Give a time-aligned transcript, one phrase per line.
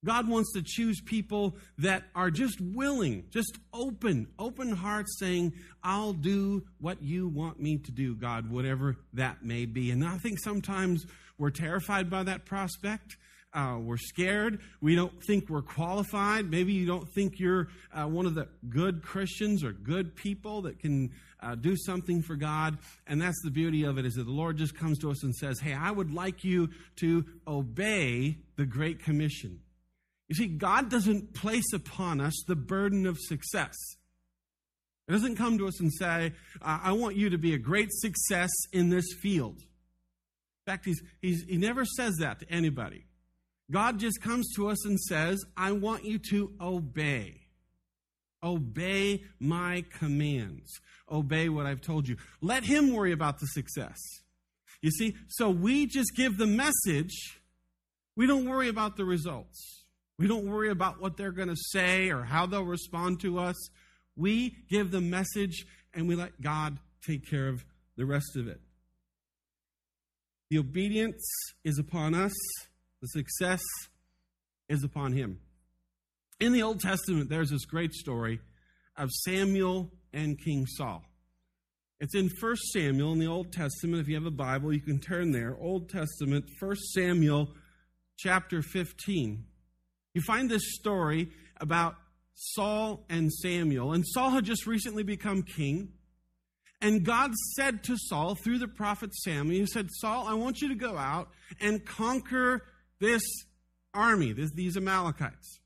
[0.04, 5.52] God wants to choose people that are just willing, just open, open hearts saying,
[5.82, 9.90] I'll do what you want me to do, God, whatever that may be.
[9.90, 11.04] And I think sometimes
[11.36, 13.16] we're terrified by that prospect.
[13.52, 14.60] Uh, we're scared.
[14.80, 16.48] We don't think we're qualified.
[16.48, 20.78] Maybe you don't think you're uh, one of the good Christians or good people that
[20.78, 22.78] can uh, do something for God.
[23.06, 25.34] And that's the beauty of it is that the Lord just comes to us and
[25.34, 29.60] says, Hey, I would like you to obey the Great Commission.
[30.28, 33.74] You see, God doesn't place upon us the burden of success.
[35.08, 38.50] It doesn't come to us and say, I want you to be a great success
[38.72, 39.56] in this field.
[39.58, 43.06] In fact, he's, he's, he never says that to anybody.
[43.70, 47.40] God just comes to us and says, I want you to obey.
[48.42, 50.70] Obey my commands.
[51.10, 52.16] Obey what I've told you.
[52.42, 53.98] Let Him worry about the success.
[54.82, 57.40] You see, so we just give the message.
[58.14, 59.77] We don't worry about the results.
[60.18, 63.56] We don't worry about what they're going to say or how they'll respond to us.
[64.16, 65.64] We give the message
[65.94, 67.64] and we let God take care of
[67.96, 68.60] the rest of it.
[70.50, 71.22] The obedience
[71.64, 72.32] is upon us,
[73.00, 73.62] the success
[74.68, 75.38] is upon Him.
[76.40, 78.40] In the Old Testament, there's this great story
[78.96, 81.04] of Samuel and King Saul.
[82.00, 84.00] It's in 1 Samuel in the Old Testament.
[84.00, 85.56] If you have a Bible, you can turn there.
[85.60, 87.50] Old Testament, 1 Samuel
[88.16, 89.44] chapter 15
[90.14, 91.30] you find this story
[91.60, 91.96] about
[92.34, 93.92] Saul and Samuel.
[93.92, 95.92] And Saul had just recently become king.
[96.80, 100.68] And God said to Saul through the prophet Samuel, He said, Saul, I want you
[100.68, 101.28] to go out
[101.60, 102.62] and conquer
[103.00, 103.22] this
[103.92, 105.58] army, this, these Amalekites.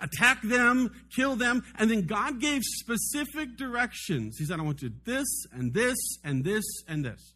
[0.00, 1.64] Attack them, kill them.
[1.76, 4.36] And then God gave specific directions.
[4.38, 7.34] He said, I want you to do this and this and this and this.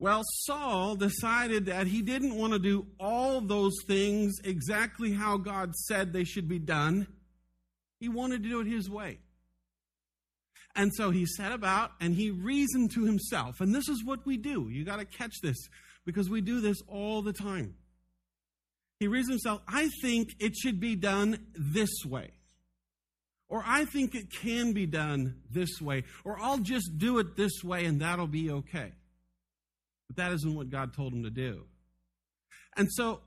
[0.00, 5.74] Well, Saul decided that he didn't want to do all those things exactly how God
[5.74, 7.08] said they should be done.
[7.98, 9.18] He wanted to do it his way.
[10.76, 13.60] And so he set about and he reasoned to himself.
[13.60, 14.68] And this is what we do.
[14.70, 15.56] You got to catch this
[16.06, 17.74] because we do this all the time.
[19.00, 22.30] He reasoned himself, I think it should be done this way.
[23.48, 26.04] Or I think it can be done this way.
[26.24, 28.92] Or I'll just do it this way and that'll be okay.
[30.08, 31.64] But that isn't what God told him to do.
[32.76, 33.20] And so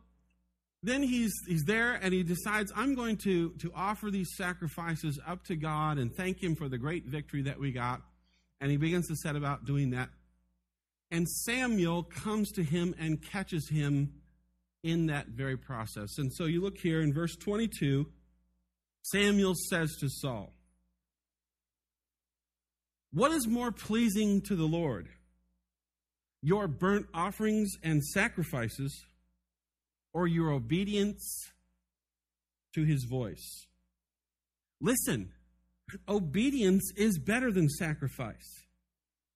[0.84, 5.44] then he's, he's there and he decides, I'm going to, to offer these sacrifices up
[5.46, 8.02] to God and thank him for the great victory that we got.
[8.60, 10.10] And he begins to set about doing that.
[11.12, 14.14] And Samuel comes to him and catches him
[14.84, 16.18] in that very process.
[16.18, 18.08] And so you look here in verse 22,
[19.04, 20.54] Samuel says to Saul,
[23.12, 25.10] What is more pleasing to the Lord?
[26.42, 29.06] Your burnt offerings and sacrifices,
[30.14, 31.52] or your obedience
[32.74, 33.68] to his voice.
[34.80, 35.32] Listen,
[36.08, 38.66] obedience is better than sacrifice,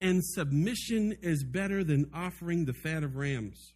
[0.01, 3.73] and submission is better than offering the fat of rams.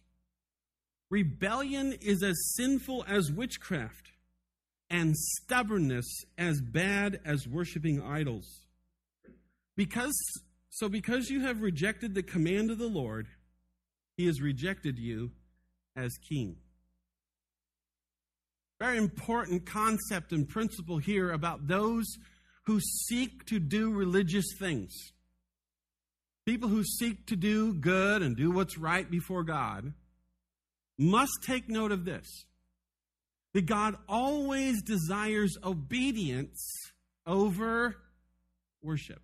[1.10, 4.10] Rebellion is as sinful as witchcraft,
[4.90, 8.66] and stubbornness as bad as worshiping idols.
[9.76, 10.14] Because
[10.80, 13.26] so, because you have rejected the command of the Lord,
[14.16, 15.30] he has rejected you
[15.94, 16.56] as king.
[18.78, 22.06] Very important concept and principle here about those
[22.64, 24.94] who seek to do religious things.
[26.46, 29.92] People who seek to do good and do what's right before God
[30.96, 32.46] must take note of this
[33.52, 36.64] that God always desires obedience
[37.26, 37.96] over
[38.80, 39.20] worship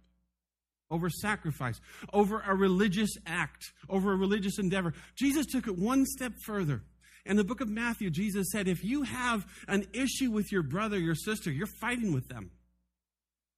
[0.91, 1.81] over sacrifice,
[2.13, 4.95] over a religious act, over a religious endeavor.
[5.17, 6.83] Jesus took it one step further.
[7.25, 10.99] In the book of Matthew, Jesus said, if you have an issue with your brother,
[10.99, 12.53] your sister, you're fighting with them.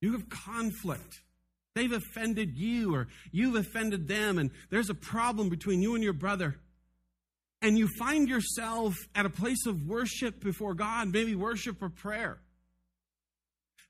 [0.00, 1.20] You have conflict.
[1.74, 6.12] They've offended you or you've offended them, and there's a problem between you and your
[6.12, 6.56] brother.
[7.60, 12.38] And you find yourself at a place of worship before God, maybe worship or prayer.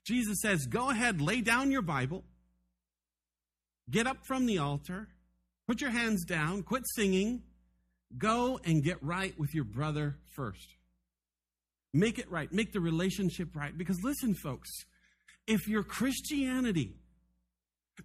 [0.04, 2.24] Jesus says, Go ahead, lay down your Bible,
[3.90, 5.08] get up from the altar,
[5.66, 7.42] put your hands down, quit singing,
[8.16, 10.74] go and get right with your brother first.
[11.92, 13.76] Make it right, make the relationship right.
[13.76, 14.70] Because listen, folks,
[15.46, 16.96] if your Christianity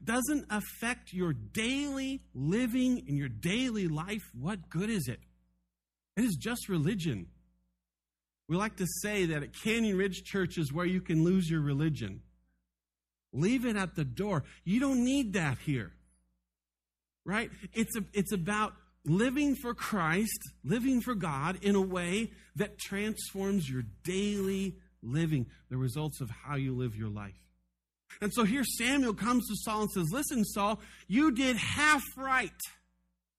[0.03, 5.19] doesn't affect your daily living in your daily life, what good is it?
[6.15, 7.27] It is just religion.
[8.47, 11.61] We like to say that at Canyon Ridge Church is where you can lose your
[11.61, 12.21] religion.
[13.33, 14.43] Leave it at the door.
[14.63, 15.91] You don't need that here.
[17.25, 17.49] Right?
[17.73, 18.73] It's, a, it's about
[19.05, 25.77] living for Christ, living for God in a way that transforms your daily living, the
[25.77, 27.33] results of how you live your life.
[28.21, 32.51] And so here Samuel comes to Saul and says, Listen, Saul, you did half right.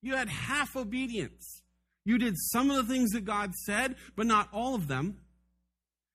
[0.03, 1.63] You had half obedience.
[2.05, 5.19] You did some of the things that God said, but not all of them.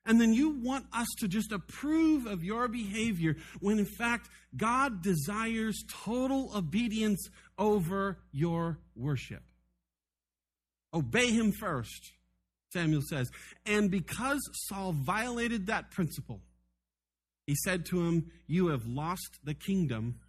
[0.06, 5.04] And then you want us to just approve of your behavior when in fact God
[5.04, 9.44] desires total obedience over your worship.
[10.94, 12.12] Obey him first,
[12.74, 13.30] Samuel says.
[13.66, 16.42] And because Saul violated that principle,
[17.46, 20.20] he said to him, You have lost the kingdom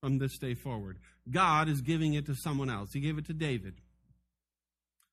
[0.00, 0.98] from this day forward.
[1.30, 2.90] God is giving it to someone else.
[2.92, 3.74] He gave it to David.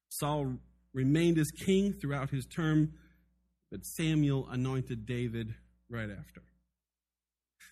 [0.09, 0.57] Saul
[0.93, 2.93] remained as king throughout his term,
[3.71, 5.55] but Samuel anointed David
[5.89, 6.41] right after.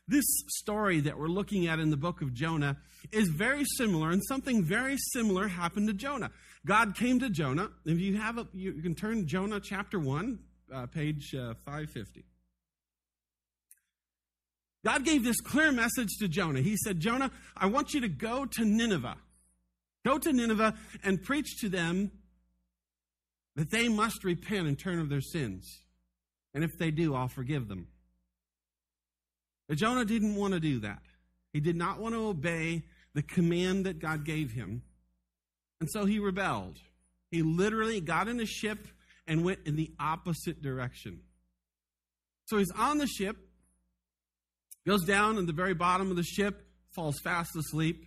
[0.07, 2.77] This story that we're looking at in the book of Jonah
[3.11, 6.31] is very similar, and something very similar happened to Jonah.
[6.65, 7.69] God came to Jonah.
[7.85, 10.39] If you have a, you can turn Jonah chapter 1,
[10.73, 12.25] uh, page uh, 550.
[14.83, 16.61] God gave this clear message to Jonah.
[16.61, 19.17] He said, Jonah, I want you to go to Nineveh.
[20.05, 22.11] Go to Nineveh and preach to them
[23.55, 25.81] that they must repent and turn of their sins.
[26.53, 27.87] And if they do, I'll forgive them.
[29.67, 31.01] But Jonah didn't want to do that.
[31.53, 34.83] He did not want to obey the command that God gave him.
[35.79, 36.77] And so he rebelled.
[37.31, 38.87] He literally got in a ship
[39.27, 41.21] and went in the opposite direction.
[42.45, 43.37] So he's on the ship,
[44.87, 46.65] goes down in the very bottom of the ship,
[46.95, 48.05] falls fast asleep.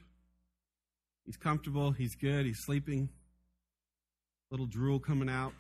[1.25, 3.09] He's comfortable, he's good, he's sleeping
[4.53, 5.55] little drool coming out.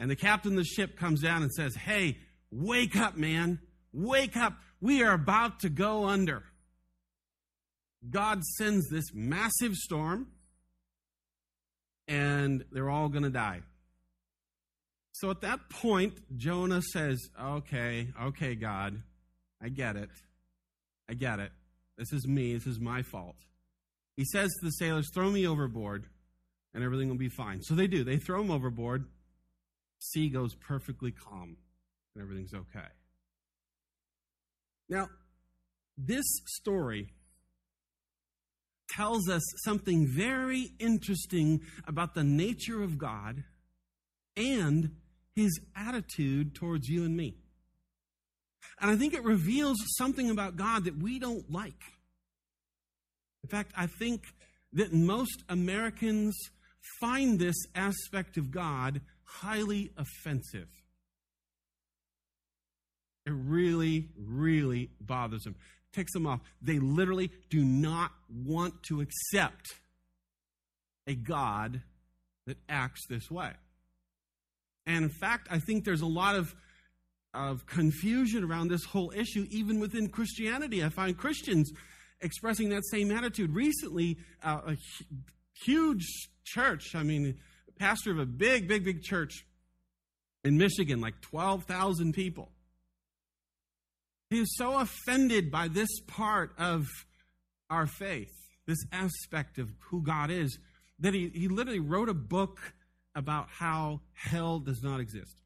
[0.00, 2.16] And the captain of the ship comes down and says, Hey,
[2.50, 3.60] wake up, man.
[3.92, 4.54] Wake up.
[4.80, 6.42] We are about to go under.
[8.08, 10.28] God sends this massive storm,
[12.08, 13.60] and they're all going to die.
[15.12, 19.02] So at that point, Jonah says, Okay, okay, God,
[19.62, 20.08] I get it.
[21.10, 21.52] I get it.
[21.98, 22.54] This is me.
[22.54, 23.36] This is my fault.
[24.16, 26.06] He says to the sailors, Throw me overboard
[26.72, 27.60] and everything will be fine.
[27.62, 28.02] So they do.
[28.02, 29.04] They throw him overboard.
[30.00, 31.56] Sea goes perfectly calm,
[32.14, 32.88] and everything's okay.
[34.88, 35.08] Now,
[35.96, 37.08] this story
[38.90, 43.44] tells us something very interesting about the nature of God
[44.36, 44.96] and
[45.36, 47.36] his attitude towards you and me.
[48.80, 51.82] And I think it reveals something about God that we don't like.
[53.44, 54.22] In fact, I think
[54.72, 56.36] that most Americans
[57.00, 59.00] find this aspect of God
[59.38, 60.68] highly offensive.
[63.26, 65.56] It really, really bothers them,
[65.92, 66.40] takes them off.
[66.62, 69.66] They literally do not want to accept
[71.06, 71.82] a God
[72.46, 73.50] that acts this way.
[74.86, 76.54] And in fact, I think there's a lot of,
[77.34, 80.82] of confusion around this whole issue, even within Christianity.
[80.82, 81.70] I find Christians
[82.20, 83.54] expressing that same attitude.
[83.54, 84.76] Recently, uh, a
[85.64, 86.06] huge
[86.44, 86.94] church.
[86.94, 87.38] I mean,
[87.80, 89.46] pastor of a big, big, big church
[90.44, 92.52] in Michigan, like 12,000 people.
[94.28, 96.86] He was so offended by this part of
[97.68, 98.30] our faith,
[98.66, 100.58] this aspect of who God is,
[101.00, 102.60] that he, he literally wrote a book
[103.14, 105.40] about how hell does not exist.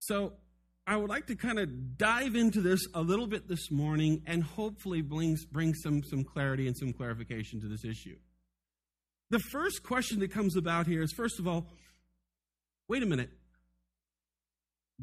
[0.00, 0.32] So
[0.86, 4.42] I would like to kind of dive into this a little bit this morning and
[4.42, 8.16] hopefully bring, bring some, some clarity and some clarification to this issue.
[9.30, 11.66] The first question that comes about here is first of all,
[12.88, 13.30] wait a minute.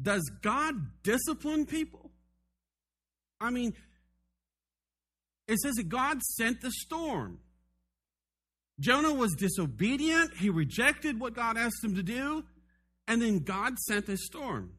[0.00, 2.10] Does God discipline people?
[3.40, 3.74] I mean,
[5.48, 7.40] it says that God sent the storm.
[8.80, 10.34] Jonah was disobedient.
[10.36, 12.44] He rejected what God asked him to do.
[13.06, 14.72] And then God sent a storm.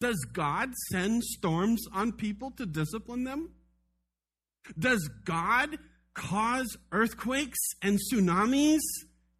[0.00, 3.50] Does God send storms on people to discipline them?
[4.78, 5.78] Does God
[6.16, 8.80] cause earthquakes and tsunamis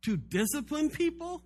[0.04, 1.42] to discipline people?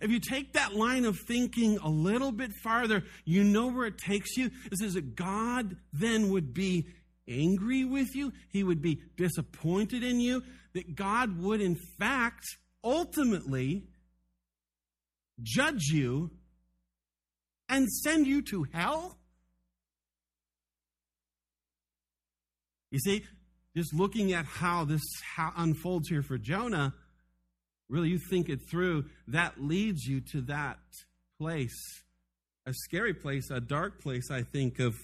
[0.00, 3.98] If you take that line of thinking a little bit farther, you know where it
[3.98, 4.50] takes you.
[4.70, 6.86] It says that God then would be
[7.28, 10.42] angry with you, He would be disappointed in you,
[10.74, 12.44] that God would, in fact,
[12.84, 13.84] ultimately
[15.42, 16.30] judge you
[17.68, 19.18] and send you to hell?
[22.96, 23.24] You see,
[23.76, 25.02] just looking at how this
[25.36, 26.94] unfolds here for Jonah,
[27.90, 30.78] really you think it through, that leads you to that
[31.38, 31.76] place,
[32.64, 34.94] a scary place, a dark place, I think, of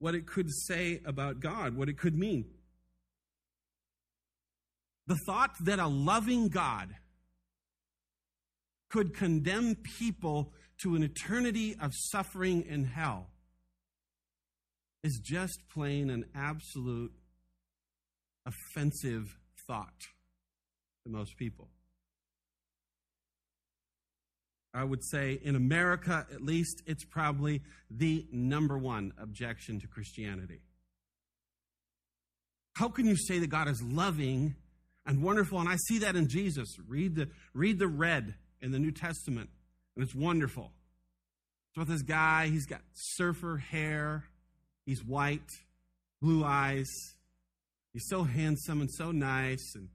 [0.00, 2.44] what it could say about God, what it could mean.
[5.06, 6.88] The thought that a loving God
[8.90, 10.52] could condemn people
[10.82, 13.28] to an eternity of suffering in hell
[15.04, 17.12] is just plain an absolute
[18.46, 19.36] offensive
[19.68, 20.08] thought
[21.04, 21.68] to most people.
[24.72, 30.62] I would say in America, at least, it's probably the number one objection to Christianity.
[32.72, 34.56] How can you say that God is loving
[35.06, 35.60] and wonderful?
[35.60, 36.66] And I see that in Jesus.
[36.88, 39.50] Read the, read the red in the New Testament,
[39.94, 40.72] and it's wonderful.
[41.70, 44.24] It's with this guy, he's got surfer hair,
[44.86, 45.48] he's white,
[46.20, 46.90] blue eyes,
[47.92, 49.74] he's so handsome and so nice.
[49.74, 49.88] And,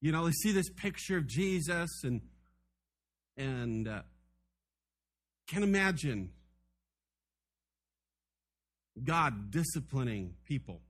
[0.00, 2.20] you know, they see this picture of Jesus and
[3.36, 4.02] and uh,
[5.46, 6.30] can imagine
[9.02, 10.80] God disciplining people.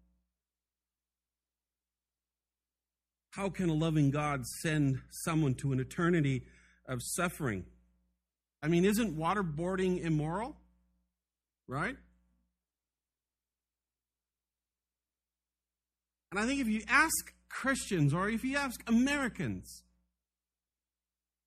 [3.32, 6.44] How can a loving God send someone to an eternity
[6.86, 7.64] of suffering?
[8.62, 10.56] I mean, isn't waterboarding immoral?
[11.68, 11.96] Right?
[16.30, 19.82] And I think if you ask Christians or if you ask Americans,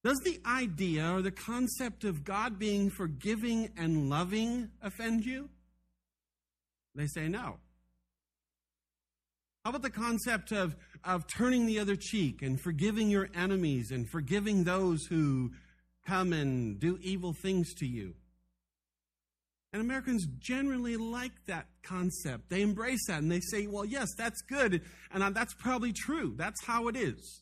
[0.03, 5.49] does the idea or the concept of God being forgiving and loving offend you?
[6.95, 7.57] They say no.
[9.63, 14.09] How about the concept of, of turning the other cheek and forgiving your enemies and
[14.09, 15.51] forgiving those who
[16.07, 18.15] come and do evil things to you?
[19.73, 22.49] And Americans generally like that concept.
[22.49, 24.81] They embrace that and they say, well, yes, that's good.
[25.13, 26.33] And uh, that's probably true.
[26.37, 27.41] That's how it is.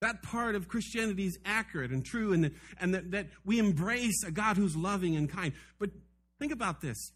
[0.00, 4.30] That part of Christianity is accurate and true, and, and that, that we embrace a
[4.30, 5.52] God who's loving and kind.
[5.78, 5.90] But
[6.38, 7.12] think about this.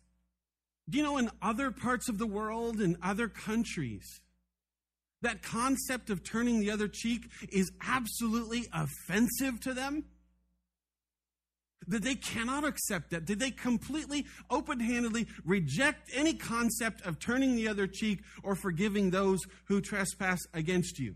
[0.88, 4.20] Do you know in other parts of the world, in other countries,
[5.20, 10.04] that concept of turning the other cheek is absolutely offensive to them?
[11.86, 13.24] That they cannot accept that?
[13.24, 19.10] Did they completely, open handedly reject any concept of turning the other cheek or forgiving
[19.10, 21.14] those who trespass against you?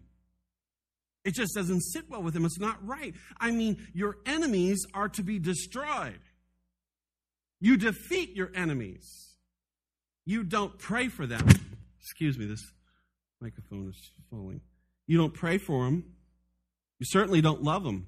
[1.25, 2.45] It just doesn't sit well with them.
[2.45, 3.15] It's not right.
[3.39, 6.21] I mean, your enemies are to be destroyed.
[7.61, 9.37] You defeat your enemies.
[10.25, 11.47] You don't pray for them.
[12.01, 12.73] Excuse me, this
[13.41, 14.61] microphone is falling.
[15.07, 16.05] You don't pray for them.
[16.99, 18.07] You certainly don't love them.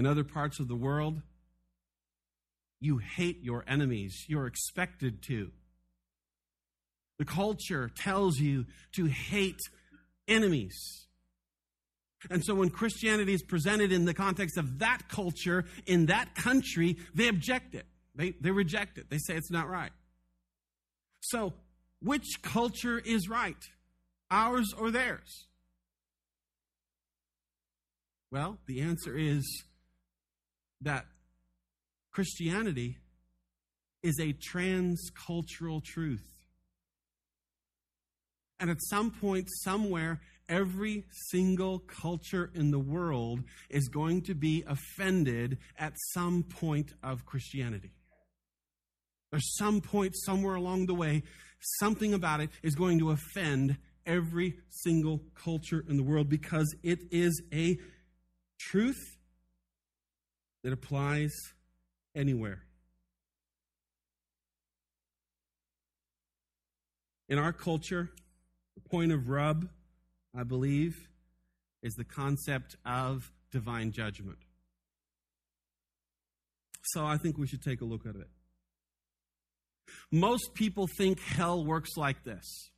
[0.00, 1.20] In other parts of the world,
[2.80, 4.24] you hate your enemies.
[4.28, 5.50] You're expected to.
[7.18, 8.64] The culture tells you
[8.96, 9.60] to hate
[10.26, 11.06] enemies.
[12.30, 16.96] And so when Christianity is presented in the context of that culture, in that country,
[17.14, 17.84] they object it.
[18.14, 19.10] They, they reject it.
[19.10, 19.92] They say it's not right.
[21.20, 21.52] So,
[22.00, 23.62] which culture is right?
[24.30, 25.48] Ours or theirs?
[28.30, 29.44] Well, the answer is
[30.82, 31.06] that
[32.10, 32.98] Christianity
[34.02, 36.26] is a transcultural truth.
[38.58, 44.64] And at some point, somewhere, every single culture in the world is going to be
[44.66, 47.92] offended at some point of Christianity.
[49.30, 51.22] There's some point somewhere along the way,
[51.78, 56.98] something about it is going to offend every single culture in the world because it
[57.10, 57.78] is a
[58.58, 59.16] truth
[60.62, 61.32] that applies
[62.14, 62.62] anywhere.
[67.28, 68.10] In our culture,
[68.74, 69.68] the point of rub,
[70.36, 71.08] I believe,
[71.82, 74.38] is the concept of divine judgment.
[76.82, 78.28] So I think we should take a look at it.
[80.10, 82.70] Most people think hell works like this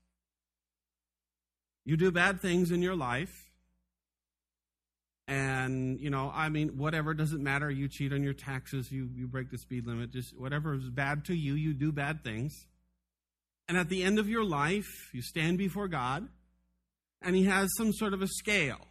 [1.84, 3.51] you do bad things in your life,
[5.32, 7.70] And, you know, I mean, whatever doesn't matter.
[7.70, 11.24] You cheat on your taxes, you, you break the speed limit, just whatever is bad
[11.24, 12.66] to you, you do bad things.
[13.66, 16.28] And at the end of your life, you stand before God,
[17.22, 18.86] and He has some sort of a scale,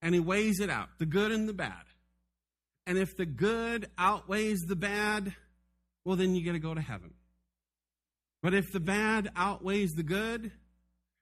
[0.00, 1.82] and He weighs it out, the good and the bad.
[2.86, 5.34] And if the good outweighs the bad,
[6.04, 7.14] well, then you got to go to heaven.
[8.44, 10.52] But if the bad outweighs the good,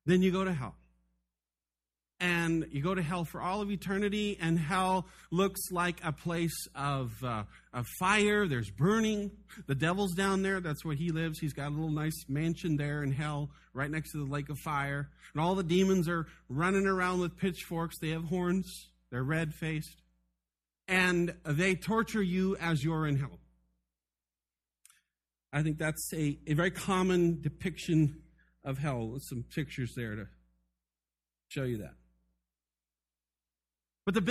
[0.05, 0.77] then you go to hell.
[2.19, 6.67] And you go to hell for all of eternity, and hell looks like a place
[6.75, 7.45] of, uh,
[7.75, 8.49] of fire.
[8.49, 9.31] There's burning.
[9.67, 10.61] The devil's down there.
[10.61, 11.39] That's where he lives.
[11.39, 14.59] He's got a little nice mansion there in hell, right next to the lake of
[14.61, 15.11] fire.
[15.35, 17.99] And all the demons are running around with pitchforks.
[17.99, 20.01] They have horns, they're red faced.
[20.89, 23.41] And they torture you as you're in hell.
[25.53, 28.23] I think that's a, a very common depiction
[28.65, 29.09] of hell.
[29.09, 30.29] With some pictures there to
[31.49, 31.95] show you that.
[34.07, 34.23] But the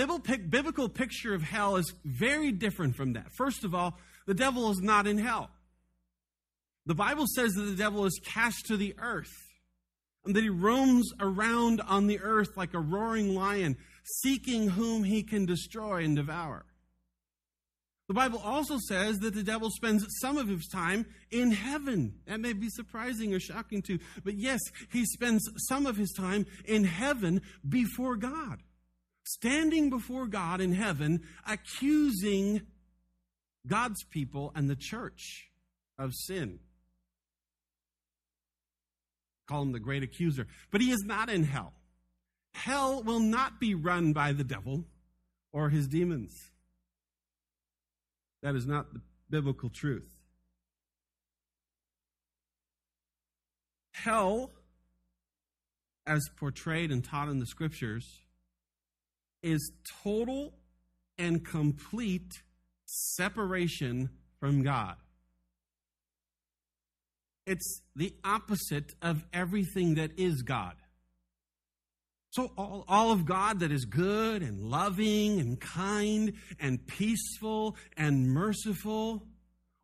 [0.48, 3.26] biblical picture of hell is very different from that.
[3.36, 5.50] First of all, the devil is not in hell.
[6.86, 9.32] The Bible says that the devil is cast to the earth
[10.24, 15.22] and that he roams around on the earth like a roaring lion, seeking whom he
[15.22, 16.64] can destroy and devour.
[18.08, 22.14] The Bible also says that the devil spends some of his time in heaven.
[22.26, 26.46] That may be surprising or shocking to, but yes, he spends some of his time
[26.64, 28.62] in heaven before God
[29.26, 32.62] standing before God in heaven, accusing
[33.66, 35.48] God's people and the church
[35.98, 36.60] of sin.
[39.48, 40.46] Call him the great accuser.
[40.70, 41.72] But he is not in hell.
[42.54, 44.84] Hell will not be run by the devil
[45.52, 46.32] or his demons.
[48.42, 50.10] That is not the biblical truth.
[53.92, 54.52] Hell,
[56.06, 58.20] as portrayed and taught in the scriptures,
[59.46, 59.72] is
[60.02, 60.52] total
[61.18, 62.32] and complete
[62.84, 64.10] separation
[64.40, 64.96] from God.
[67.46, 70.74] It's the opposite of everything that is God.
[72.30, 78.28] So, all, all of God that is good and loving and kind and peaceful and
[78.28, 79.22] merciful,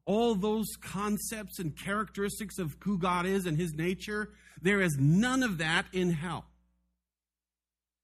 [0.05, 5.45] all those concepts and characteristics of who God is and his nature, there is none
[5.45, 6.47] of that in hell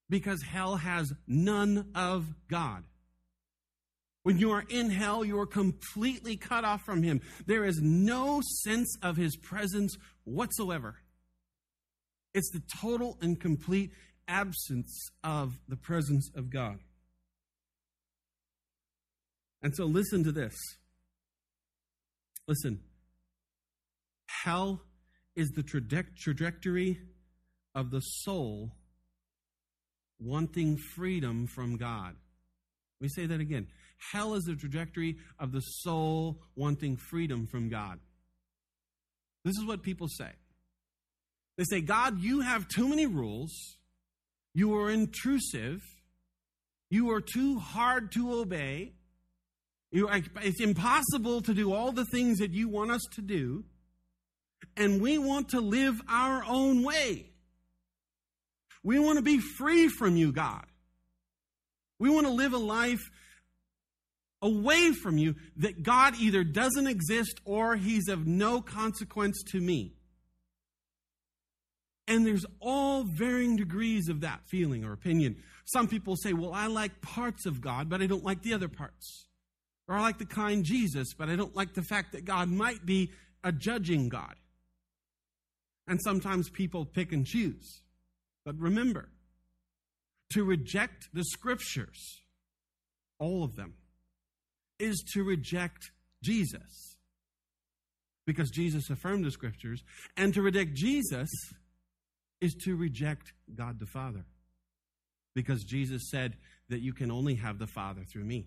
[0.09, 2.85] because hell has none of God.
[4.23, 7.21] When you are in hell, you are completely cut off from Him.
[7.47, 10.97] There is no sense of His presence whatsoever.
[12.35, 13.91] It's the total and complete
[14.27, 16.79] absence of the presence of God.
[19.63, 20.55] And so, listen to this.
[22.47, 22.81] Listen.
[24.45, 24.83] Hell
[25.35, 26.99] is the trajectory
[27.75, 28.73] of the soul
[30.21, 32.15] wanting freedom from God.
[33.01, 33.69] Let me say that again.
[34.13, 37.99] Hell is the trajectory of the soul wanting freedom from God.
[39.45, 40.31] This is what people say.
[41.57, 43.53] They say, God, you have too many rules.
[44.55, 45.81] You are intrusive.
[46.91, 48.93] You are too hard to obey.
[49.91, 50.09] You,
[50.43, 53.65] it's impossible to do all the things that you want us to do.
[54.77, 57.28] And we want to live our own way.
[58.83, 60.65] We want to be free from you, God.
[61.99, 63.11] We want to live a life
[64.41, 69.95] away from you that God either doesn't exist or he's of no consequence to me.
[72.07, 75.43] And there's all varying degrees of that feeling or opinion.
[75.67, 78.69] Some people say, well, I like parts of God, but I don't like the other
[78.69, 79.27] parts.
[79.87, 82.87] Or I like the kind Jesus, but I don't like the fact that God might
[82.87, 83.11] be
[83.45, 84.35] a judging God.
[85.87, 87.83] And sometimes people pick and choose.
[88.49, 89.11] But remember,
[90.33, 92.23] to reject the scriptures,
[93.19, 93.75] all of them,
[94.79, 95.91] is to reject
[96.25, 96.97] Jesus.
[98.27, 99.85] Because Jesus affirmed the scriptures.
[100.17, 101.29] And to reject Jesus
[102.41, 104.25] is to reject God the Father.
[105.35, 106.39] Because Jesus said
[106.71, 108.47] that you can only have the Father through me.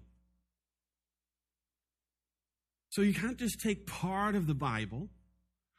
[2.89, 5.09] So you can't just take part of the Bible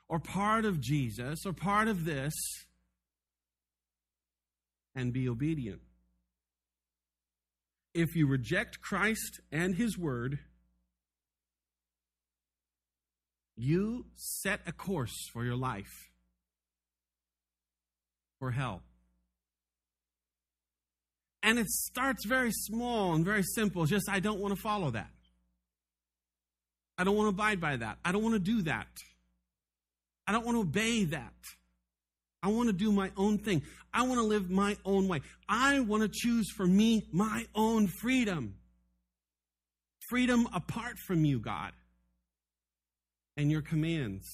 [0.09, 2.33] or part of Jesus or part of this
[4.95, 5.81] and be obedient.
[7.95, 10.39] If you reject Christ and His Word,
[13.57, 16.11] you set a course for your life
[18.39, 18.83] for hell.
[21.43, 23.85] And it starts very small and very simple.
[23.85, 25.11] Just, I don't want to follow that.
[26.97, 27.99] I don't want to abide by that.
[28.05, 28.89] I don't want to do that.
[30.27, 31.33] I don't want to obey that.
[32.43, 33.63] I want to do my own thing.
[33.95, 35.21] I want to live my own way.
[35.49, 38.57] I want to choose for me my own freedom.
[40.09, 41.73] Freedom apart from you, God,
[43.37, 44.27] and your commands.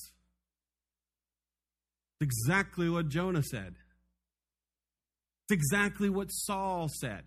[2.20, 3.74] It's exactly what Jonah said.
[5.44, 7.24] It's exactly what Saul said.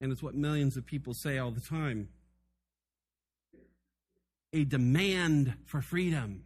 [0.00, 2.08] And it's what millions of people say all the time
[4.52, 6.44] a demand for freedom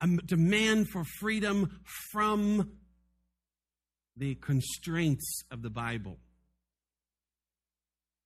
[0.00, 1.80] a demand for freedom
[2.12, 2.72] from
[4.16, 6.18] the constraints of the Bible.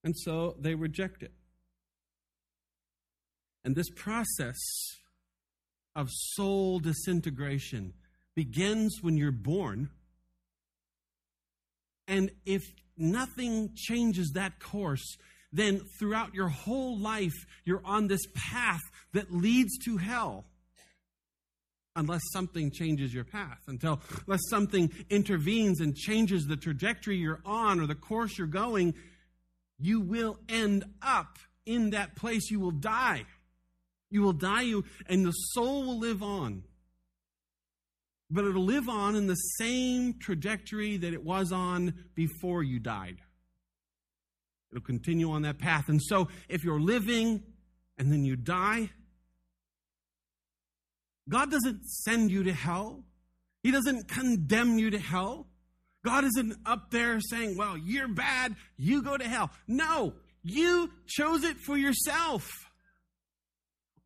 [0.04, 1.32] And so they reject it.
[3.64, 4.58] And this process
[5.94, 7.92] of soul disintegration
[8.34, 9.90] begins when you're born.
[12.08, 12.62] And if
[12.96, 15.16] nothing changes that course,
[15.52, 18.80] then throughout your whole life, you're on this path
[19.12, 20.46] that leads to hell
[21.94, 27.80] unless something changes your path, until unless something intervenes and changes the trajectory you're on
[27.80, 28.94] or the course you're going,
[29.78, 32.50] you will end up in that place.
[32.50, 33.24] You will die.
[34.10, 36.64] You will die, you, and the soul will live on.
[38.30, 43.18] But it'll live on in the same trajectory that it was on before you died.
[44.70, 45.88] It'll continue on that path.
[45.88, 47.42] And so, if you're living
[47.98, 48.90] and then you die,
[51.28, 53.04] God doesn't send you to hell.
[53.62, 55.46] He doesn't condemn you to hell.
[56.04, 59.50] God isn't up there saying, well, you're bad, you go to hell.
[59.68, 62.50] No, you chose it for yourself.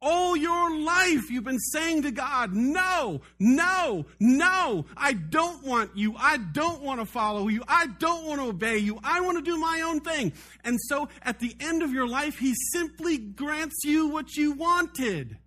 [0.03, 6.15] All your life, you've been saying to God, no, no, no, I don't want you.
[6.19, 7.63] I don't want to follow you.
[7.67, 9.01] I don't want to obey you.
[9.03, 10.35] I want to do my own thing.
[10.65, 15.39] And so at the end of your life, He simply grants you what you wanted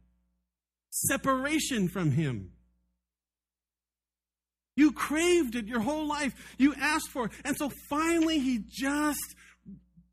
[1.07, 2.51] separation from Him.
[4.75, 6.33] You craved it your whole life.
[6.57, 7.31] You asked for it.
[7.43, 9.35] And so finally, He just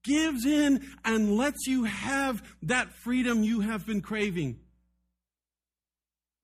[0.02, 4.58] gives in and lets you have that freedom you have been craving.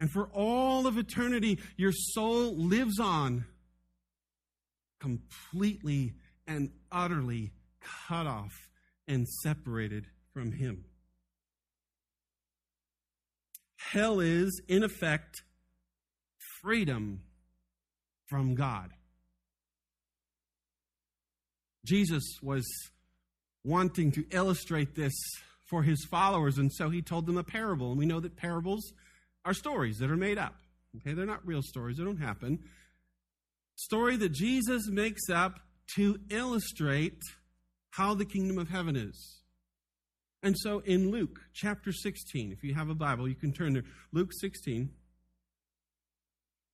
[0.00, 3.44] And for all of eternity, your soul lives on
[5.00, 6.14] completely
[6.46, 7.52] and utterly
[8.08, 8.52] cut off
[9.06, 10.84] and separated from Him.
[13.90, 15.42] Hell is, in effect,
[16.62, 17.22] freedom
[18.26, 18.90] from God.
[21.84, 22.64] Jesus was
[23.64, 25.12] wanting to illustrate this
[25.68, 27.90] for his followers, and so he told them a parable.
[27.90, 28.92] And we know that parables
[29.44, 30.54] are stories that are made up.
[30.96, 32.58] Okay, they're not real stories, they don't happen.
[33.76, 35.58] Story that Jesus makes up
[35.96, 37.20] to illustrate
[37.90, 39.41] how the kingdom of heaven is.
[40.42, 43.84] And so in Luke chapter 16, if you have a Bible, you can turn there.
[44.12, 44.90] Luke 16.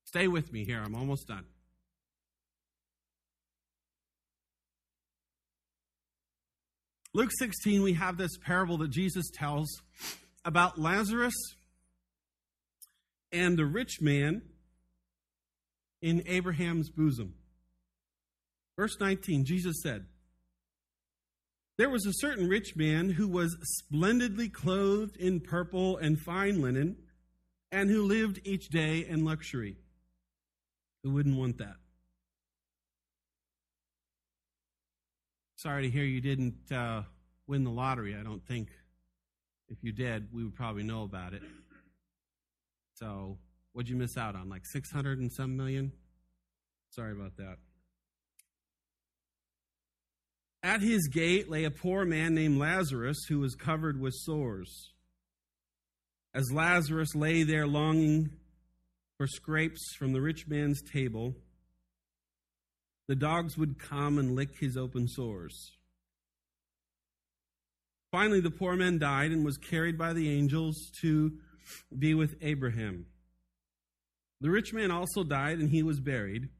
[0.04, 1.44] Stay with me here, I'm almost done.
[7.12, 9.68] Luke 16, we have this parable that Jesus tells
[10.44, 11.34] about Lazarus
[13.32, 14.42] and the rich man
[16.00, 17.34] in Abraham's bosom.
[18.76, 20.06] Verse 19, Jesus said,
[21.78, 26.96] there was a certain rich man who was splendidly clothed in purple and fine linen,
[27.70, 29.76] and who lived each day in luxury.
[31.04, 31.76] Who wouldn't want that?
[35.56, 37.02] Sorry to hear you didn't uh,
[37.46, 38.16] win the lottery.
[38.16, 38.68] I don't think
[39.68, 41.42] if you did, we would probably know about it.
[42.94, 43.38] So,
[43.72, 44.48] what'd you miss out on?
[44.48, 45.92] Like 600 and some million?
[46.90, 47.58] Sorry about that.
[50.68, 54.92] At his gate lay a poor man named Lazarus who was covered with sores.
[56.34, 58.28] As Lazarus lay there longing
[59.16, 61.34] for scrapes from the rich man's table,
[63.06, 65.70] the dogs would come and lick his open sores.
[68.12, 71.32] Finally, the poor man died and was carried by the angels to
[71.98, 73.06] be with Abraham.
[74.42, 76.50] The rich man also died and he was buried,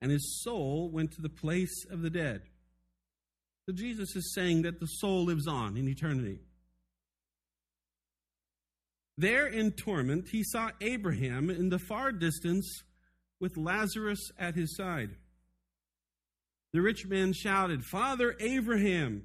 [0.00, 2.42] and his soul went to the place of the dead.
[3.68, 6.38] So Jesus is saying that the soul lives on in eternity.
[9.18, 12.66] There in torment, he saw Abraham in the far distance
[13.40, 15.10] with Lazarus at his side.
[16.72, 19.24] The rich man shouted, Father Abraham,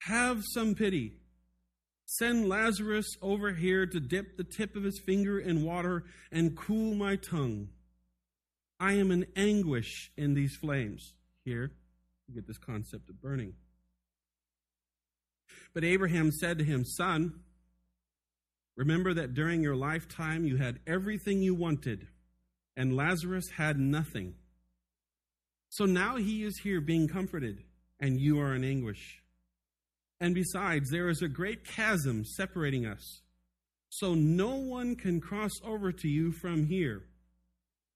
[0.00, 1.14] have some pity.
[2.04, 6.94] Send Lazarus over here to dip the tip of his finger in water and cool
[6.94, 7.68] my tongue.
[8.78, 11.14] I am in anguish in these flames.
[11.46, 11.72] Here,
[12.32, 13.54] get this concept of burning.
[15.74, 17.40] But Abraham said to him, Son,
[18.76, 22.06] Remember that during your lifetime you had everything you wanted,
[22.76, 24.34] and Lazarus had nothing.
[25.68, 27.64] So now he is here being comforted,
[28.00, 29.22] and you are in anguish.
[30.20, 33.20] And besides, there is a great chasm separating us,
[33.88, 37.02] so no one can cross over to you from here,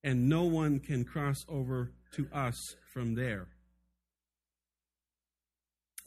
[0.04, 2.56] and no one can cross over to us
[2.92, 3.48] from there.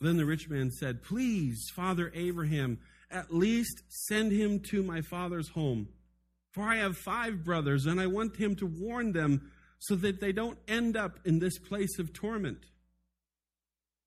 [0.01, 2.79] Then the rich man said, Please, Father Abraham,
[3.11, 5.89] at least send him to my father's home.
[6.53, 10.31] For I have five brothers, and I want him to warn them so that they
[10.31, 12.65] don't end up in this place of torment.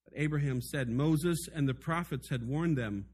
[0.04, 3.06] But Abraham said, Moses and the prophets had warned them.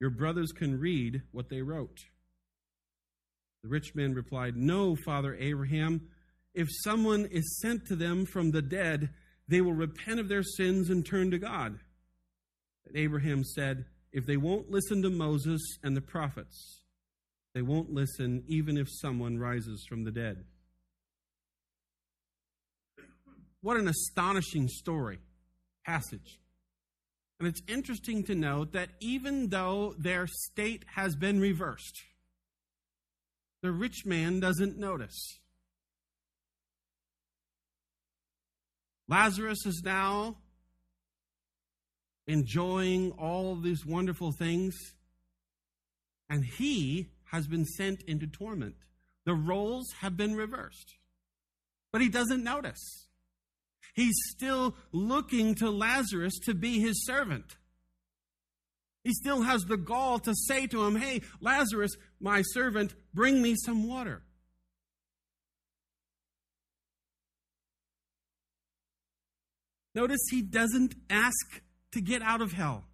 [0.00, 1.98] Your brothers can read what they wrote.
[3.62, 6.08] The rich man replied, No, Father Abraham.
[6.54, 9.10] If someone is sent to them from the dead,
[9.50, 11.78] they will repent of their sins and turn to God.
[12.86, 16.82] But Abraham said, If they won't listen to Moses and the prophets,
[17.52, 20.44] they won't listen even if someone rises from the dead.
[23.60, 25.18] What an astonishing story,
[25.84, 26.38] passage.
[27.40, 32.02] And it's interesting to note that even though their state has been reversed,
[33.62, 35.39] the rich man doesn't notice.
[39.10, 40.36] Lazarus is now
[42.28, 44.76] enjoying all these wonderful things,
[46.28, 48.76] and he has been sent into torment.
[49.26, 50.94] The roles have been reversed,
[51.90, 53.08] but he doesn't notice.
[53.94, 57.56] He's still looking to Lazarus to be his servant.
[59.02, 63.56] He still has the gall to say to him, Hey, Lazarus, my servant, bring me
[63.56, 64.22] some water.
[69.94, 72.84] Notice he doesn't ask to get out of hell.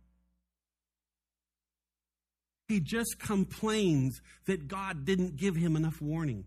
[2.68, 6.44] He just complains that God didn't give him enough warning.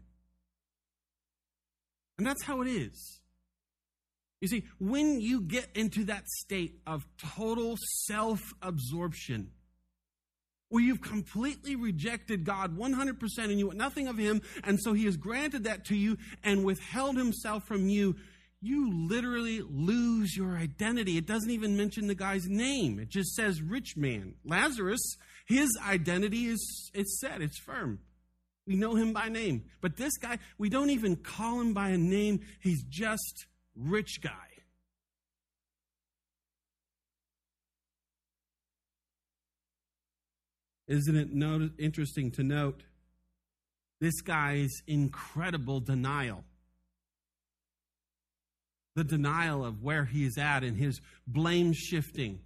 [2.18, 3.20] And that's how it is.
[4.42, 9.52] You see, when you get into that state of total self absorption,
[10.70, 15.06] where you've completely rejected God 100% and you want nothing of Him, and so He
[15.06, 18.16] has granted that to you and withheld Himself from you,
[18.62, 21.18] you literally lose your identity.
[21.18, 23.00] It doesn't even mention the guy's name.
[23.00, 24.36] It just says rich man.
[24.44, 28.00] Lazarus, his identity is it's set, it's firm.
[28.68, 29.64] We know him by name.
[29.82, 32.42] But this guy, we don't even call him by a name.
[32.60, 34.32] He's just rich guy.
[40.88, 42.84] Isn't it no- interesting to note
[44.02, 46.44] this guy's incredible denial?
[48.96, 52.40] The denial of where he is at and his blame shifting,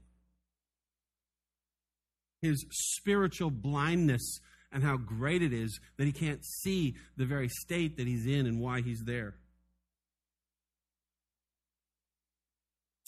[2.41, 4.39] his spiritual blindness,
[4.71, 8.45] and how great it is that he can't see the very state that he's in
[8.45, 9.36] and why he's there.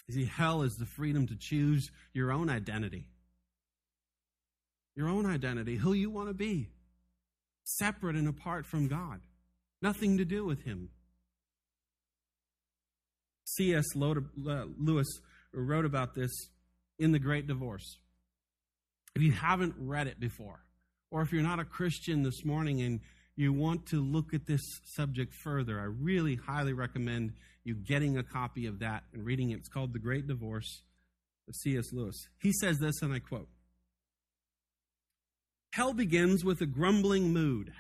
[0.08, 3.08] You see, hell is the freedom to choose your own identity.
[4.96, 6.70] Your own identity, who you want to be,
[7.64, 9.22] separate and apart from God,
[9.82, 10.90] nothing to do with Him.
[13.58, 13.86] C.S.
[13.96, 14.16] Uh,
[14.78, 15.08] Lewis
[15.54, 16.32] wrote about this
[17.00, 17.98] in The Great Divorce.
[19.16, 20.60] If you haven't read it before,
[21.12, 23.00] or if you're not a Christian this morning and
[23.38, 24.62] you want to look at this
[24.96, 29.58] subject further, I really highly recommend you getting a copy of that and reading it.
[29.58, 30.82] It's called The Great Divorce
[31.48, 31.94] of C.S.
[31.94, 32.28] Lewis.
[32.42, 33.48] He says this, and I quote
[35.74, 37.72] Hell begins with a grumbling mood,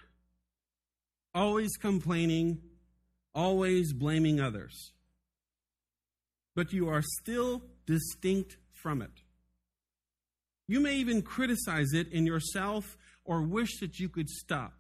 [1.34, 2.62] always complaining,
[3.34, 4.92] always blaming others
[6.56, 9.12] but you are still distinct from it.
[10.68, 14.74] You may even criticize it in yourself or wish that you could stop.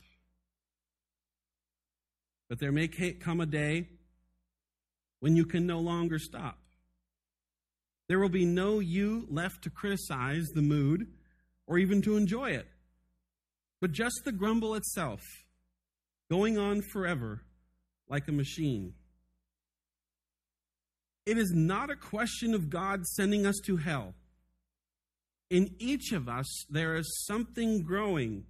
[2.50, 3.90] But there may come a day
[5.20, 6.60] when you can no longer stop.
[8.08, 11.08] There will be no you left to criticize the mood
[11.68, 12.68] or even to enjoy it,
[13.82, 15.22] but just the grumble itself,
[16.30, 17.42] going on forever
[18.08, 18.94] like a machine.
[21.26, 24.14] It is not a question of God sending us to hell.
[25.50, 28.46] In each of us, there is something growing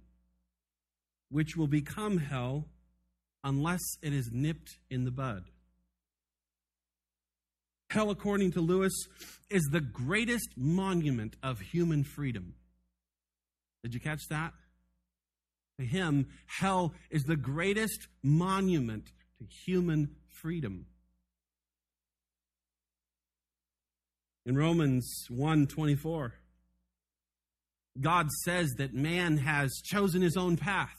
[1.30, 2.68] which will become hell
[3.44, 5.44] unless it is nipped in the bud.
[7.90, 8.92] Hell, according to Lewis,
[9.48, 12.54] is the greatest monument of human freedom.
[13.82, 14.52] Did you catch that?
[15.78, 20.86] To him, hell is the greatest monument to human freedom.
[24.46, 26.32] In Romans 1:24,
[28.00, 30.94] God says that man has chosen his own path.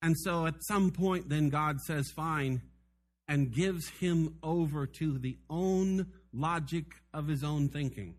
[0.00, 2.62] And so at some point, then God says, fine,
[3.26, 8.14] and gives him over to the own logic of his own thinking.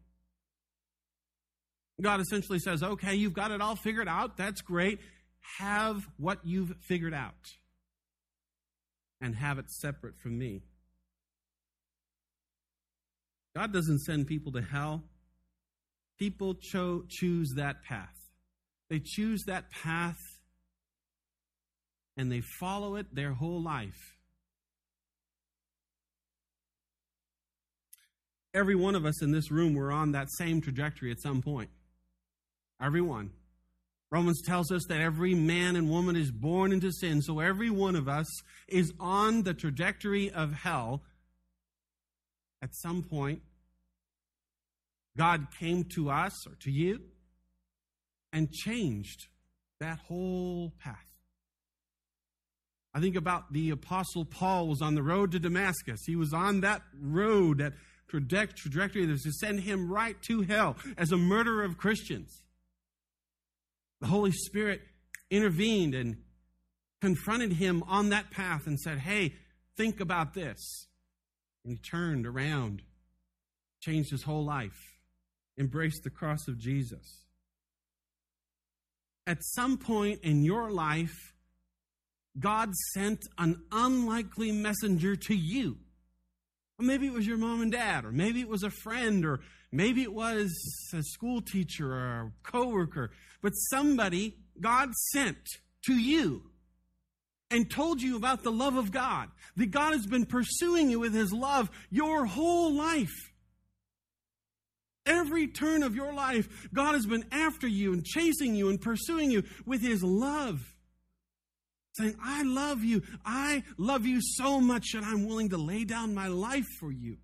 [2.01, 4.35] God essentially says, okay, you've got it all figured out.
[4.35, 4.99] That's great.
[5.59, 7.51] Have what you've figured out
[9.21, 10.63] and have it separate from me.
[13.55, 15.03] God doesn't send people to hell.
[16.17, 18.15] People cho- choose that path.
[18.89, 20.19] They choose that path
[22.17, 24.17] and they follow it their whole life.
[28.53, 31.71] Every one of us in this room were on that same trajectory at some point.
[32.79, 33.31] Everyone.
[34.11, 37.95] Romans tells us that every man and woman is born into sin, so every one
[37.95, 38.27] of us
[38.67, 41.01] is on the trajectory of hell
[42.63, 43.41] at some point.
[45.17, 47.01] God came to us or to you
[48.31, 49.27] and changed
[49.79, 50.95] that whole path.
[52.95, 55.99] I think about the Apostle Paul was on the road to Damascus.
[56.05, 57.73] He was on that road, that
[58.07, 62.43] trajectory that was to send him right to hell as a murderer of Christians.
[63.99, 64.81] The Holy Spirit
[65.29, 66.17] intervened and
[67.01, 69.33] confronted him on that path and said, Hey,
[69.75, 70.87] think about this.
[71.63, 72.81] And he turned around,
[73.81, 74.97] changed his whole life,
[75.57, 77.25] embraced the cross of Jesus.
[79.25, 81.33] At some point in your life,
[82.39, 85.77] God sent an unlikely messenger to you.
[86.79, 89.39] Maybe it was your mom and dad, or maybe it was a friend, or
[89.71, 90.51] maybe it was
[90.93, 95.37] a school teacher or a coworker, but somebody God sent
[95.85, 96.49] to you
[97.53, 99.29] and told you about the love of God.
[99.55, 103.31] That God has been pursuing you with his love your whole life.
[105.05, 109.29] Every turn of your life, God has been after you and chasing you and pursuing
[109.29, 110.73] you with his love
[111.95, 113.03] saying, I love you.
[113.23, 117.17] I love you so much that I'm willing to lay down my life for you.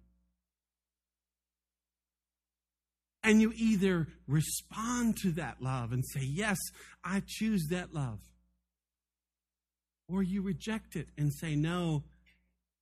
[3.24, 6.60] And you either respond to that love and say, Yes,
[7.04, 8.20] I choose that love.
[10.12, 12.04] Or you reject it and say, No,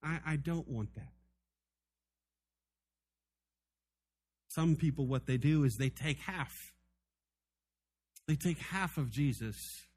[0.02, 1.12] I, I don't want that.
[4.48, 6.74] Some people, what they do is they take half.
[8.28, 9.88] They take half of Jesus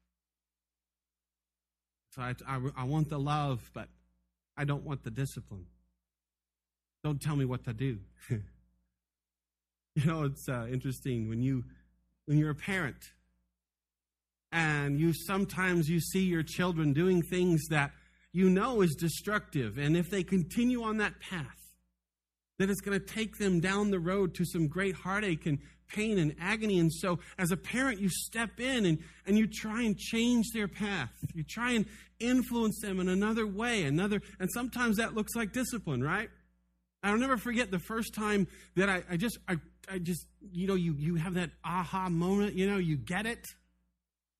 [2.15, 3.87] so I, I, I want the love, but
[4.57, 5.65] I don't want the discipline.
[7.03, 7.99] Don't tell me what to do.
[8.29, 11.63] you know, it's uh, interesting when you
[12.25, 13.11] when you're a parent
[14.51, 17.91] and you sometimes you see your children doing things that
[18.33, 21.45] you know is destructive, and if they continue on that path,
[22.59, 26.17] that it's going to take them down the road to some great heartache and pain
[26.17, 26.79] and agony.
[26.79, 30.67] And so, as a parent, you step in and, and you try and change their
[30.67, 31.11] path.
[31.33, 31.85] You try and
[32.19, 36.29] influence them in another way, another, and sometimes that looks like discipline, right?
[37.03, 39.57] I'll never forget the first time that I, I just, I,
[39.91, 43.43] I just, you know, you, you have that aha moment, you know, you get it.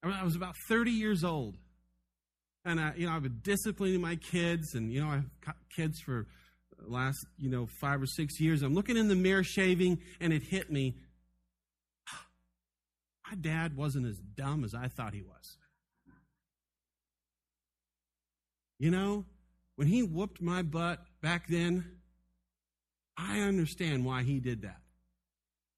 [0.03, 1.57] I was about 30 years old.
[2.65, 5.99] And, I, you know, I've been disciplining my kids, and, you know, I've got kids
[5.99, 6.27] for
[6.87, 8.61] last, you know, five or six years.
[8.61, 10.95] I'm looking in the mirror shaving, and it hit me
[13.29, 15.57] my dad wasn't as dumb as I thought he was.
[18.79, 19.25] You know,
[19.75, 21.85] when he whooped my butt back then,
[23.17, 24.81] I understand why he did that.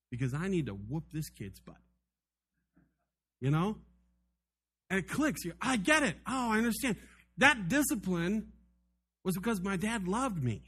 [0.09, 1.75] Because I need to whoop this kid's butt.
[3.41, 3.77] You know?
[4.93, 5.41] And it clicks.
[5.59, 6.17] I get it.
[6.27, 6.97] Oh, I understand.
[7.39, 8.51] That discipline
[9.23, 10.61] was because my dad loved me.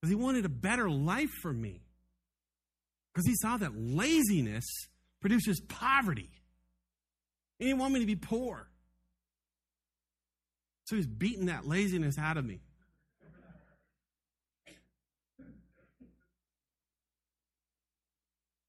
[0.00, 1.82] Because he wanted a better life for me.
[3.12, 4.64] Because he saw that laziness
[5.20, 6.30] produces poverty.
[7.58, 8.70] He didn't want me to be poor.
[10.84, 12.60] So he's beating that laziness out of me.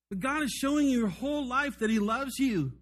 [0.09, 2.73] But God is showing you your whole life that He loves you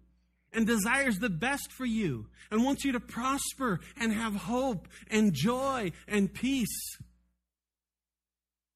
[0.52, 5.32] and desires the best for you and wants you to prosper and have hope and
[5.32, 6.98] joy and peace.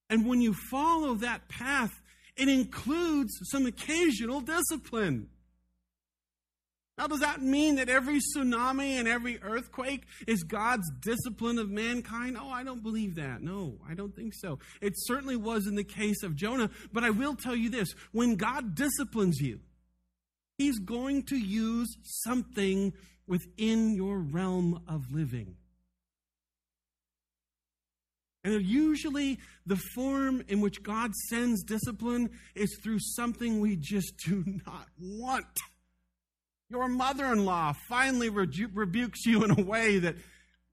[0.09, 2.01] And when you follow that path,
[2.37, 5.29] it includes some occasional discipline.
[6.99, 12.39] Now, does that mean that every tsunami and every earthquake is God's discipline of mankind?
[12.41, 13.43] Oh, I don't believe that.
[13.43, 14.61] No, I don't think so.
[14.81, 18.37] It certainly was in the case of Jonah, but I will tell you this when
[18.37, 19.61] God disciplines you,
[20.59, 22.93] He's going to use something
[23.27, 25.57] within your realm of living.
[28.47, 34.45] And usually, the form in which God sends discipline is through something we just do
[34.65, 35.59] not want.
[36.71, 40.15] Your mother in law finally rebu- rebukes you in a way that,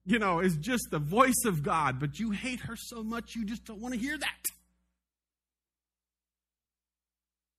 [0.06, 3.44] you know, is just the voice of God, but you hate her so much you
[3.44, 4.46] just don't want to hear that.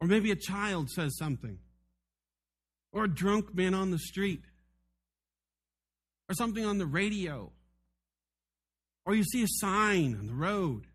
[0.00, 1.58] Or maybe a child says something,
[2.94, 4.44] or a drunk man on the street,
[6.28, 7.50] or something on the radio,
[9.04, 10.86] or you see a sign on the road.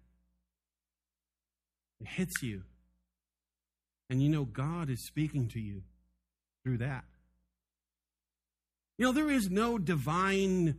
[2.00, 2.64] It hits you,
[4.10, 5.84] and you know God is speaking to you
[6.64, 7.04] through that.
[8.98, 10.78] You know, there is no divine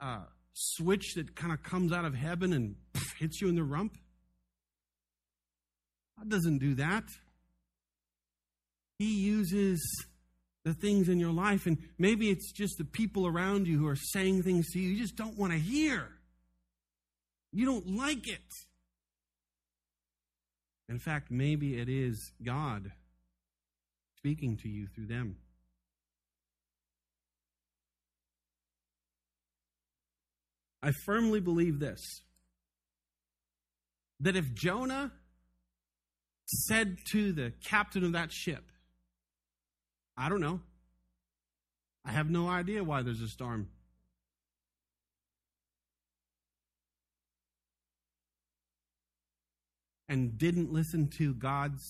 [0.00, 3.62] uh, switch that kind of comes out of heaven and pff, hits you in the
[3.62, 3.96] rump.
[6.18, 7.04] God doesn't do that.
[8.98, 10.06] He uses
[10.66, 13.94] the things in your life, and maybe it's just the people around you who are
[13.94, 16.08] saying things to you you just don't want to hear.
[17.52, 18.40] You don't like it.
[20.88, 22.90] In fact, maybe it is God
[24.16, 25.36] speaking to you through them.
[30.82, 32.00] I firmly believe this
[34.18, 35.12] that if Jonah
[36.66, 38.64] said to the captain of that ship,
[40.16, 40.60] I don't know,
[42.04, 43.68] I have no idea why there's a storm.
[50.08, 51.82] And didn't listen to God's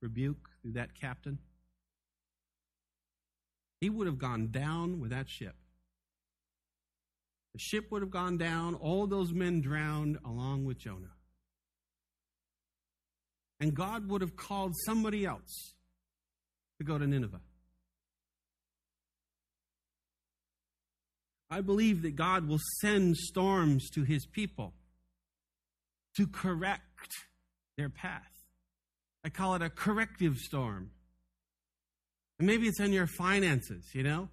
[0.00, 1.38] rebuke through that captain,
[3.80, 5.56] he would have gone down with that ship.
[7.52, 11.14] The ship would have gone down, all those men drowned along with Jonah.
[13.60, 15.74] And God would have called somebody else
[16.78, 17.40] to go to Nineveh.
[21.54, 24.74] I believe that God will send storms to his people
[26.16, 27.12] to correct
[27.76, 28.22] their path.
[29.24, 30.90] I call it a corrective storm.
[32.40, 34.30] And maybe it's in your finances, you know?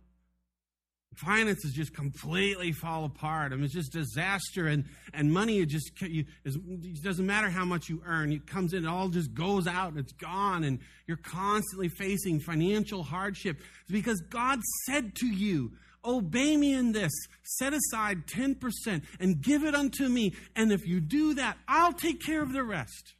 [1.15, 3.51] finances just completely fall apart.
[3.51, 7.65] I mean, it's just disaster, and and money it just you, it doesn't matter how
[7.65, 8.32] much you earn.
[8.32, 12.39] It comes in, it all just goes out, and it's gone, and you're constantly facing
[12.39, 13.57] financial hardship.
[13.82, 15.74] It's because God said to you,
[16.04, 17.12] "Obey me in this.
[17.43, 21.93] Set aside ten percent and give it unto me, and if you do that, I'll
[21.93, 23.16] take care of the rest."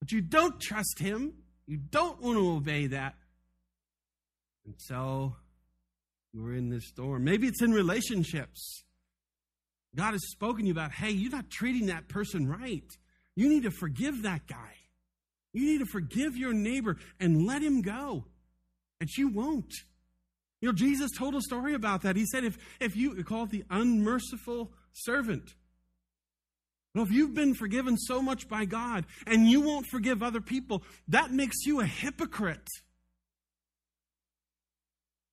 [0.00, 1.34] But you don't trust Him.
[1.66, 3.14] You don't want to obey that,
[4.64, 5.36] and so
[6.32, 7.24] we're in this storm.
[7.24, 8.84] Maybe it's in relationships.
[9.96, 12.88] God has spoken to you about, hey, you're not treating that person right.
[13.34, 14.74] You need to forgive that guy.
[15.52, 18.26] You need to forgive your neighbor and let him go.
[19.00, 19.72] And you won't.
[20.60, 22.16] You know, Jesus told a story about that.
[22.16, 25.54] He said, if, if you call it the unmerciful servant,
[26.94, 30.82] well, if you've been forgiven so much by God and you won't forgive other people,
[31.08, 32.68] that makes you a hypocrite.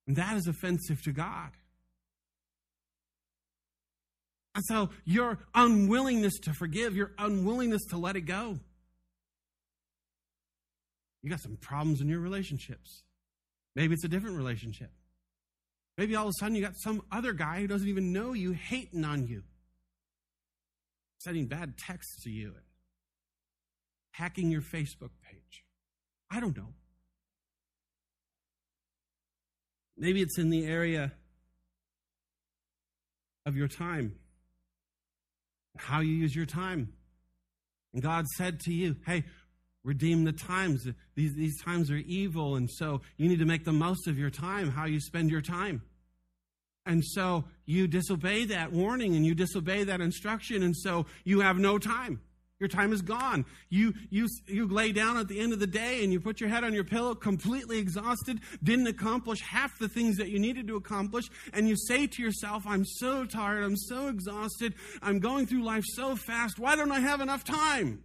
[0.06, 1.50] And that is offensive to God.
[4.54, 8.58] And so your unwillingness to forgive, your unwillingness to let it go,
[11.22, 13.02] you got some problems in your relationships.
[13.74, 14.90] Maybe it's a different relationship.
[15.98, 18.52] Maybe all of a sudden you got some other guy who doesn't even know you
[18.52, 19.42] hating on you,
[21.18, 22.54] sending bad texts to you,
[24.12, 25.64] hacking your Facebook page.
[26.30, 26.72] I don't know.
[29.96, 31.12] Maybe it's in the area
[33.44, 34.14] of your time,
[35.76, 36.92] how you use your time.
[37.92, 39.24] And God said to you, hey,
[39.88, 40.86] redeem the times.
[41.16, 44.28] These, these times are evil, and so you need to make the most of your
[44.28, 45.82] time, how you spend your time.
[46.84, 51.58] And so you disobey that warning and you disobey that instruction, and so you have
[51.58, 52.20] no time.
[52.60, 53.46] Your time is gone.
[53.70, 56.50] You, you, you lay down at the end of the day and you put your
[56.50, 60.76] head on your pillow completely exhausted, didn't accomplish half the things that you needed to
[60.76, 61.24] accomplish,
[61.54, 65.84] and you say to yourself, I'm so tired, I'm so exhausted, I'm going through life
[65.86, 68.02] so fast, why don't I have enough time?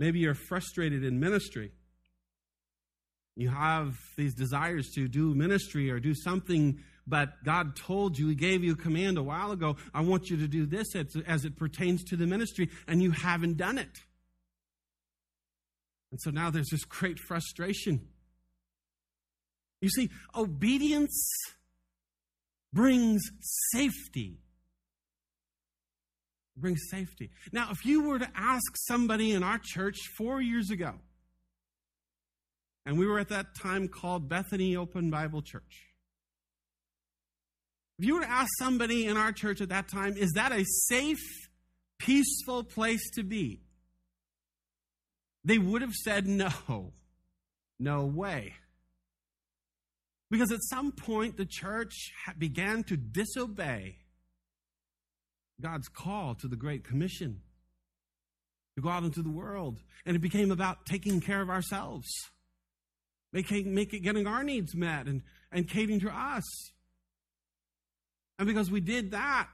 [0.00, 1.70] Maybe you're frustrated in ministry.
[3.36, 6.80] You have these desires to do ministry or do something
[7.10, 9.76] but God told you, He gave you a command a while ago.
[9.92, 13.56] I want you to do this as, it pertains to the ministry, and you haven't
[13.56, 13.98] done it.
[16.12, 18.08] And so now there's this great frustration.
[19.80, 21.28] You see, obedience
[22.72, 23.22] brings
[23.72, 24.38] safety.
[26.60, 27.30] Brings safety.
[27.52, 30.94] Now, if you were to ask somebody in our church four years ago,
[32.86, 35.86] and we were at that time called Bethany Open Bible Church,
[37.98, 40.64] If you were to ask somebody in our church at that time, is that a
[40.88, 41.22] safe,
[41.98, 43.60] peaceful place to be?
[45.44, 46.92] They would have said no.
[47.78, 48.54] No way.
[50.30, 53.96] Because at some point, the church began to disobey
[55.60, 57.40] God's call to the Great Commission
[58.76, 59.78] to go out into the world.
[60.06, 62.08] And it became about taking care of ourselves,
[63.32, 66.44] making, making, getting our needs met and, and catering to us.
[68.38, 69.50] And because we did that,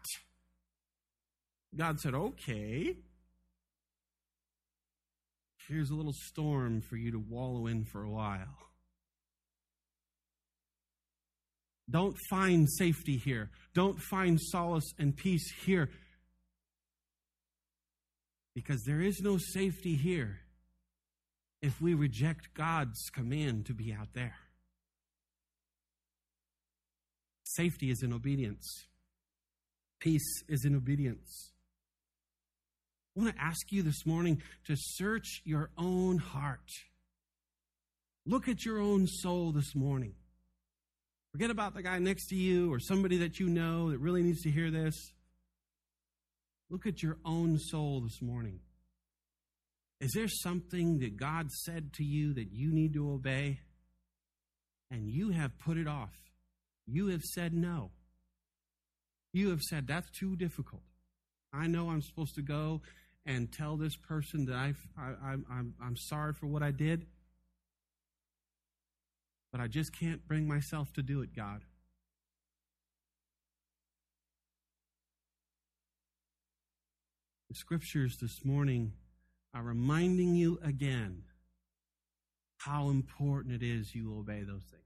[1.74, 2.96] God said, okay,
[5.68, 8.58] here's a little storm for you to wallow in for a while.
[11.88, 13.50] Don't find safety here.
[13.74, 15.90] Don't find solace and peace here.
[18.54, 20.40] Because there is no safety here
[21.62, 24.34] if we reject God's command to be out there.
[27.44, 28.86] Safety is in obedience,
[30.00, 31.52] peace is in obedience.
[33.16, 36.68] I want to ask you this morning to search your own heart.
[38.26, 40.14] Look at your own soul this morning.
[41.36, 44.40] Forget about the guy next to you or somebody that you know that really needs
[44.44, 45.12] to hear this.
[46.70, 48.60] Look at your own soul this morning.
[50.00, 53.60] Is there something that God said to you that you need to obey?
[54.90, 56.14] And you have put it off.
[56.86, 57.90] You have said no.
[59.34, 60.84] You have said, that's too difficult.
[61.52, 62.80] I know I'm supposed to go
[63.26, 67.04] and tell this person that I, am I'm, I'm sorry for what I did,
[69.56, 71.62] but I just can't bring myself to do it, God.
[77.48, 78.92] The scriptures this morning
[79.54, 81.22] are reminding you again
[82.58, 84.82] how important it is you obey those things.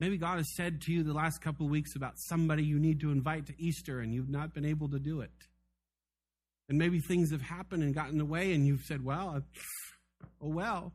[0.00, 2.98] Maybe God has said to you the last couple of weeks about somebody you need
[3.02, 5.30] to invite to Easter and you've not been able to do it.
[6.68, 9.44] And maybe things have happened and gotten in the way and you've said, well,
[10.42, 10.92] oh well.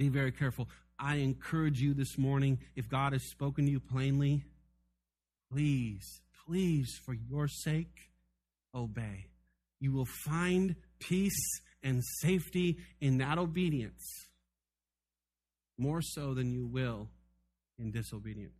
[0.00, 0.66] Be very careful.
[0.98, 4.44] I encourage you this morning, if God has spoken to you plainly,
[5.52, 8.08] please, please, for your sake,
[8.74, 9.26] obey.
[9.78, 14.02] You will find peace and safety in that obedience
[15.76, 17.10] more so than you will
[17.78, 18.59] in disobedience.